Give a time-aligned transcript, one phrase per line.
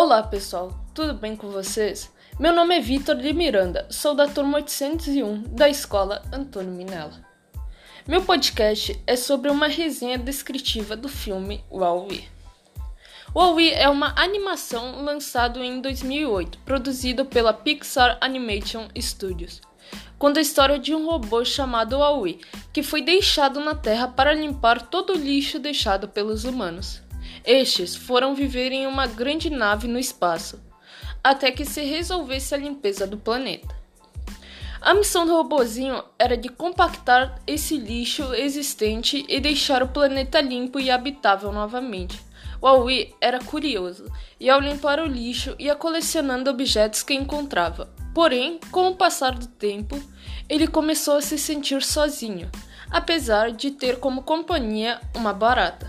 [0.00, 2.08] Olá pessoal, tudo bem com vocês?
[2.38, 7.20] Meu nome é Vitor de Miranda, sou da turma 801 da escola Antônio Minella.
[8.06, 12.28] Meu podcast é sobre uma resenha descritiva do filme Wall-E.
[13.34, 19.60] Wall-E é uma animação lançada em 2008, produzido pela Pixar Animation Studios,
[20.16, 22.38] conta a história de um robô chamado Wall-E,
[22.72, 27.02] que foi deixado na Terra para limpar todo o lixo deixado pelos humanos.
[27.44, 30.60] Estes foram viver em uma grande nave no espaço,
[31.22, 33.76] até que se resolvesse a limpeza do planeta.
[34.80, 40.78] A missão do robozinho era de compactar esse lixo existente e deixar o planeta limpo
[40.78, 42.22] e habitável novamente.
[42.62, 44.06] Huawei era curioso
[44.38, 47.88] e, ao limpar o lixo, ia colecionando objetos que encontrava.
[48.14, 50.00] Porém, com o passar do tempo,
[50.48, 52.50] ele começou a se sentir sozinho,
[52.90, 55.87] apesar de ter como companhia uma barata.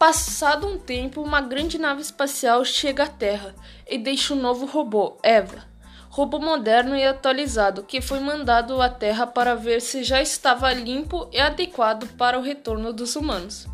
[0.00, 3.54] Passado um tempo, uma grande nave espacial chega à Terra
[3.86, 5.62] e deixa um novo robô, Eva.
[6.08, 11.28] Robô moderno e atualizado que foi mandado à Terra para ver se já estava limpo
[11.30, 13.68] e adequado para o retorno dos humanos.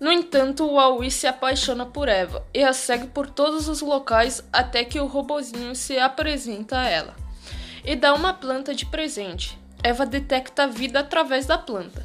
[0.00, 4.42] No entanto, o Aoi se apaixona por Eva e a segue por todos os locais
[4.52, 7.14] até que o robozinho se apresenta a ela
[7.84, 9.56] e dá uma planta de presente.
[9.84, 12.02] Eva detecta a vida através da planta.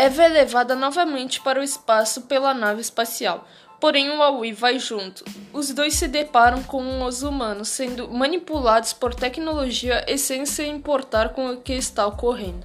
[0.00, 3.48] Eva é levada novamente para o espaço pela nave espacial,
[3.80, 5.24] porém o Aoi vai junto.
[5.52, 11.30] Os dois se deparam com os humanos sendo manipulados por tecnologia e sem se importar
[11.30, 12.64] com o que está ocorrendo.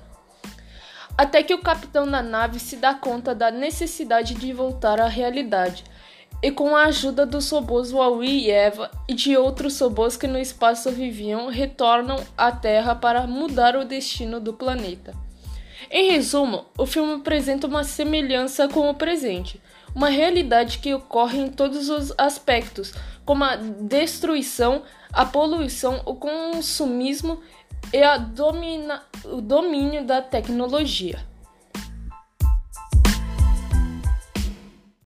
[1.18, 5.84] Até que o capitão da nave se dá conta da necessidade de voltar à realidade,
[6.40, 10.38] e com a ajuda dos robôs Huawei e Eva e de outros robôs que no
[10.38, 15.16] espaço viviam, retornam à Terra para mudar o destino do planeta.
[15.90, 19.62] Em resumo, o filme apresenta uma semelhança com o presente,
[19.96, 22.94] uma realidade que ocorre em todos os aspectos,
[23.26, 27.40] como a destruição, a poluição, o consumismo
[27.92, 31.33] e domina, o domínio da tecnologia.